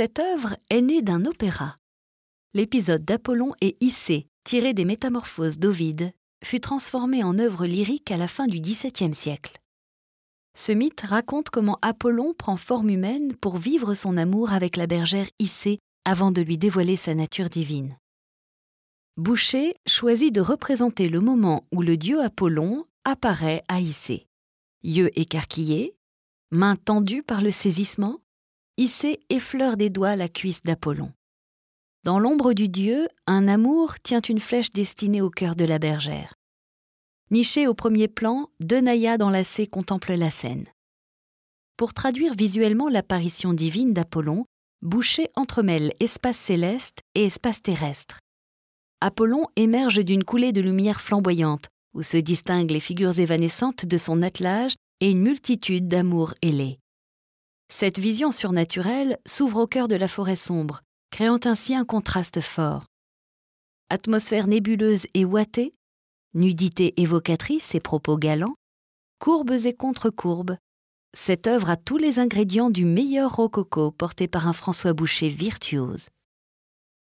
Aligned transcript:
Cette 0.00 0.18
œuvre 0.18 0.56
est 0.70 0.80
née 0.80 1.02
d'un 1.02 1.26
opéra. 1.26 1.76
L'épisode 2.54 3.04
d'Apollon 3.04 3.52
et 3.60 3.76
Issée, 3.82 4.28
tiré 4.44 4.72
des 4.72 4.86
Métamorphoses 4.86 5.58
d'Ovide, 5.58 6.14
fut 6.42 6.60
transformé 6.60 7.22
en 7.22 7.38
œuvre 7.38 7.66
lyrique 7.66 8.10
à 8.10 8.16
la 8.16 8.26
fin 8.26 8.46
du 8.46 8.62
XVIIe 8.62 9.12
siècle. 9.12 9.58
Ce 10.56 10.72
mythe 10.72 11.02
raconte 11.02 11.50
comment 11.50 11.78
Apollon 11.82 12.32
prend 12.32 12.56
forme 12.56 12.88
humaine 12.88 13.36
pour 13.42 13.58
vivre 13.58 13.92
son 13.92 14.16
amour 14.16 14.54
avec 14.54 14.78
la 14.78 14.86
bergère 14.86 15.28
Issée 15.38 15.80
avant 16.06 16.30
de 16.30 16.40
lui 16.40 16.56
dévoiler 16.56 16.96
sa 16.96 17.14
nature 17.14 17.50
divine. 17.50 17.98
Boucher 19.18 19.74
choisit 19.86 20.34
de 20.34 20.40
représenter 20.40 21.10
le 21.10 21.20
moment 21.20 21.60
où 21.72 21.82
le 21.82 21.98
dieu 21.98 22.22
Apollon 22.22 22.86
apparaît 23.04 23.64
à 23.68 23.80
Issée. 23.80 24.26
Yeux 24.82 25.10
écarquillés, 25.20 25.94
mains 26.50 26.76
tendues 26.76 27.22
par 27.22 27.42
le 27.42 27.50
saisissement, 27.50 28.19
Issée 28.80 29.20
effleure 29.28 29.76
des 29.76 29.90
doigts 29.90 30.16
la 30.16 30.30
cuisse 30.30 30.62
d'Apollon. 30.62 31.12
Dans 32.02 32.18
l'ombre 32.18 32.54
du 32.54 32.70
dieu, 32.70 33.08
un 33.26 33.46
amour 33.46 34.00
tient 34.02 34.22
une 34.22 34.40
flèche 34.40 34.70
destinée 34.70 35.20
au 35.20 35.28
cœur 35.28 35.54
de 35.54 35.66
la 35.66 35.78
bergère. 35.78 36.32
Nichée 37.30 37.66
au 37.66 37.74
premier 37.74 38.08
plan, 38.08 38.48
deux 38.58 38.80
naïades 38.80 39.20
enlacées 39.20 39.66
contemplent 39.66 40.14
la 40.14 40.30
scène. 40.30 40.64
Pour 41.76 41.92
traduire 41.92 42.32
visuellement 42.32 42.88
l'apparition 42.88 43.52
divine 43.52 43.92
d'Apollon, 43.92 44.46
Boucher 44.80 45.28
entremêle 45.36 45.92
espace 46.00 46.38
céleste 46.38 47.00
et 47.14 47.26
espace 47.26 47.60
terrestre. 47.60 48.18
Apollon 49.02 49.46
émerge 49.56 50.02
d'une 50.02 50.24
coulée 50.24 50.52
de 50.52 50.62
lumière 50.62 51.02
flamboyante, 51.02 51.66
où 51.92 52.02
se 52.02 52.16
distinguent 52.16 52.70
les 52.70 52.80
figures 52.80 53.20
évanescentes 53.20 53.84
de 53.84 53.98
son 53.98 54.22
attelage 54.22 54.72
et 55.00 55.10
une 55.10 55.20
multitude 55.20 55.86
d'amours 55.86 56.32
ailés. 56.40 56.78
Cette 57.72 58.00
vision 58.00 58.32
surnaturelle 58.32 59.18
s'ouvre 59.24 59.62
au 59.62 59.66
cœur 59.66 59.86
de 59.86 59.94
la 59.94 60.08
forêt 60.08 60.36
sombre, 60.36 60.82
créant 61.10 61.38
ainsi 61.44 61.74
un 61.74 61.84
contraste 61.84 62.40
fort. 62.40 62.84
Atmosphère 63.90 64.48
nébuleuse 64.48 65.06
et 65.14 65.24
ouatée, 65.24 65.72
nudité 66.34 67.00
évocatrice 67.00 67.74
et 67.74 67.80
propos 67.80 68.18
galants, 68.18 68.56
courbes 69.20 69.56
et 69.64 69.72
contre-courbes, 69.72 70.56
cette 71.14 71.46
œuvre 71.46 71.70
a 71.70 71.76
tous 71.76 71.96
les 71.96 72.18
ingrédients 72.18 72.70
du 72.70 72.84
meilleur 72.84 73.34
rococo 73.36 73.90
porté 73.92 74.28
par 74.28 74.46
un 74.46 74.52
François 74.52 74.92
Boucher 74.92 75.28
virtuose. 75.28 76.08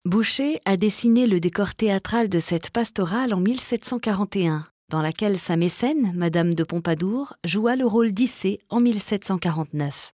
Boucher 0.05 0.59
a 0.65 0.77
dessiné 0.77 1.27
le 1.27 1.39
décor 1.39 1.75
théâtral 1.75 2.29
de 2.29 2.39
cette 2.39 2.71
pastorale 2.71 3.33
en 3.33 3.39
1741, 3.39 4.67
dans 4.89 5.01
laquelle 5.01 5.37
sa 5.37 5.55
mécène, 5.55 6.13
Madame 6.15 6.53
de 6.53 6.63
Pompadour, 6.63 7.33
joua 7.43 7.75
le 7.75 7.85
rôle 7.85 8.11
d'Issée 8.11 8.59
en 8.69 8.79
1749. 8.79 10.13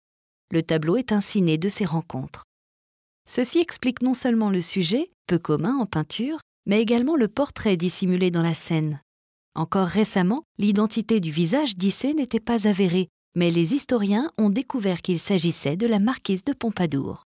Le 0.51 0.61
tableau 0.61 0.95
est 0.97 1.11
ainsi 1.11 1.41
né 1.41 1.57
de 1.57 1.69
ces 1.69 1.85
rencontres. 1.85 2.43
Ceci 3.29 3.59
explique 3.59 4.01
non 4.01 4.13
seulement 4.13 4.49
le 4.49 4.61
sujet, 4.61 5.11
peu 5.27 5.37
commun 5.37 5.77
en 5.77 5.85
peinture, 5.85 6.39
mais 6.65 6.81
également 6.81 7.15
le 7.15 7.27
portrait 7.27 7.77
dissimulé 7.77 8.31
dans 8.31 8.41
la 8.41 8.53
scène. 8.53 9.01
Encore 9.55 9.87
récemment, 9.87 10.43
l'identité 10.57 11.19
du 11.19 11.31
visage 11.31 11.75
d'Issée 11.75 12.13
n'était 12.13 12.39
pas 12.39 12.67
avérée, 12.67 13.09
mais 13.35 13.49
les 13.49 13.73
historiens 13.73 14.31
ont 14.37 14.49
découvert 14.49 15.01
qu'il 15.01 15.19
s'agissait 15.19 15.77
de 15.77 15.87
la 15.87 15.99
marquise 15.99 16.43
de 16.43 16.53
Pompadour. 16.53 17.26